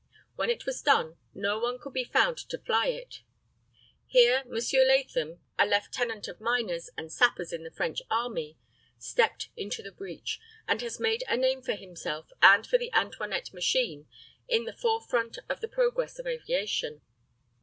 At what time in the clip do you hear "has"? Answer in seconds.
10.81-10.99